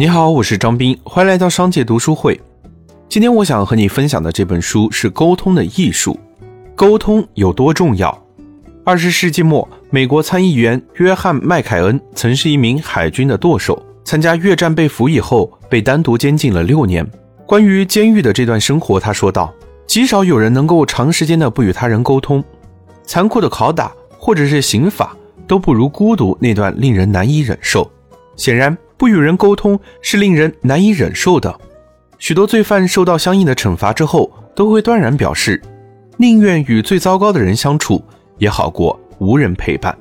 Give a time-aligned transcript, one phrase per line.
[0.00, 2.40] 你好，我是张斌，欢迎来到商界读书会。
[3.06, 6.14] 今天我想和你分享的这本书是《沟通的艺术》，
[6.74, 8.26] 沟通有多重要？
[8.82, 17.06] 二十世纪末，美国参议员约翰·麦凯恩曾是一名海军的舵手，参加越战被俘以后，被单独监禁了六年。
[17.44, 19.52] 关于监狱的这段生活，他说道
[19.86, 22.42] ：“极少有人能够长时间的不与他人沟通，
[23.04, 25.14] 残酷的拷打或者是刑法
[25.46, 27.86] 都不如孤独那段令人难以忍受。”
[28.34, 28.74] 显然。
[29.00, 31.58] 不与人沟通是令人难以忍受的。
[32.18, 35.58] 许多罪犯受到相应的惩罚之后，都会断然表示，
[36.18, 38.04] 宁愿与最糟糕的人相处，
[38.36, 39.96] 也好过无人陪伴。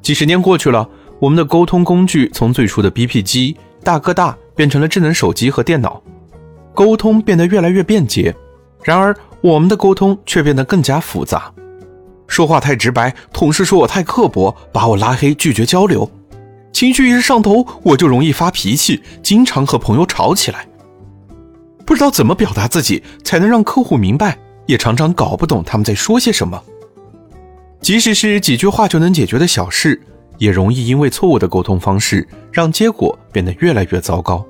[0.00, 0.88] 几十年过去了，
[1.18, 6.00] 我们的沟通工具从最初的 BP 机、大哥大变成了智能手机和电脑，
[6.72, 8.32] 沟通变得越来越便捷。
[8.84, 11.52] 然而，我们的沟通却变得更加复杂。
[12.28, 16.08] 说话太直白，同事说我太刻薄，把我拉黑，拒绝交流。
[16.76, 20.68] 情绪一上头，我就容易发脾气，经常和朋友吵起来。
[21.86, 26.62] 不知道怎么表达自己才能让客户明白，也常常搞不懂他们在说些什么。
[27.80, 29.98] 即使是几句话就能解决的小事，
[30.36, 34.44] 也容易因为错误的沟通方式，让结果变得越来越糟糕，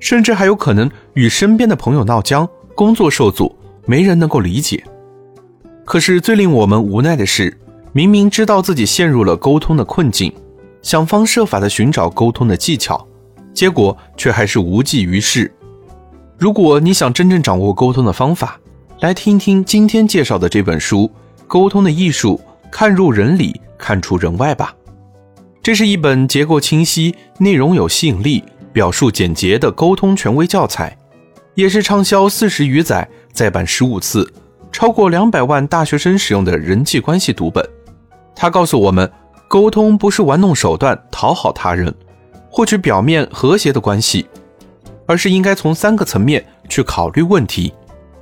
[0.00, 3.56] 甚至还有可能与身边的朋友闹僵，工作受阻，
[3.86, 4.84] 没人能够理解。
[5.86, 7.58] 可是最令我们无奈的是，
[7.94, 10.30] 明明知道自己陷入了沟通的困境。
[10.82, 13.06] 想方设法的寻找沟通的技巧，
[13.54, 15.50] 结果却还是无济于事。
[16.36, 18.58] 如果你想真正掌握沟通的方法，
[19.00, 21.08] 来听听今天介绍的这本书
[21.46, 24.74] 《沟通的艺术》，看入人里，看出人外吧。
[25.62, 30.98] 这是一本结构清晰、内容有吸引力、表述简洁的沟通权威教材，
[31.54, 34.28] 也是畅销四十余载、再版十五次、
[34.72, 37.64] 超过两百万大学生使用的人际关系读本。
[38.34, 39.08] 它告诉我们。
[39.52, 41.94] 沟通不是玩弄手段讨好他人，
[42.48, 44.26] 获取表面和谐的关系，
[45.04, 47.70] 而是应该从三个层面去考虑问题。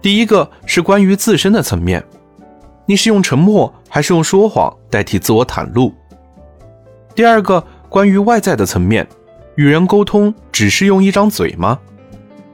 [0.00, 2.00] 第一个是关于自身的层面，
[2.86, 5.92] 你是用沉默还是用说谎代替自我袒露？
[7.12, 9.04] 第二个关于外在的层面，
[9.56, 11.76] 与人沟通只是用一张嘴吗？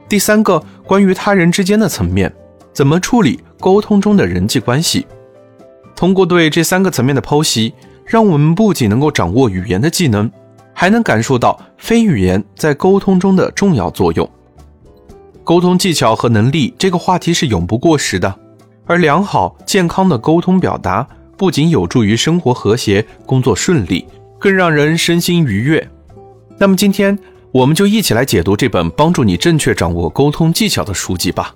[0.09, 2.33] 第三个关于他人之间的层面，
[2.73, 5.05] 怎么处理沟通中的人际关系？
[5.95, 7.75] 通过对这三个层面的剖析。
[8.05, 10.29] 让我们不仅能够掌握语言的技能，
[10.73, 14.29] 还能感受到非语言在沟通中的重要作用。
[15.43, 18.33] 沟通技巧和能力这个话题是永不过时的，
[18.85, 24.05] 而良好健康的沟通表达不仅有助于生活和谐、工作顺利，
[24.39, 25.85] 更让人身心愉悦。
[26.57, 27.17] 那么今天
[27.51, 31.53] 我们就一起来解读这本帮助你正确掌握沟通技巧的书籍吧。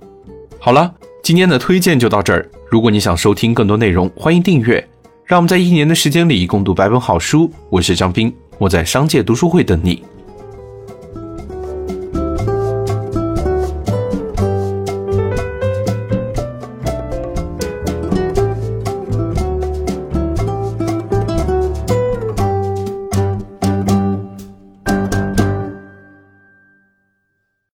[0.59, 0.93] 好了，
[1.23, 2.49] 今天的推荐就到这儿。
[2.69, 4.85] 如果你想收听更多内容，欢迎订阅。
[5.27, 7.51] 让我们在一年的时间里共读百本好书。
[7.69, 10.01] 我是张斌，我在商界读书会等你。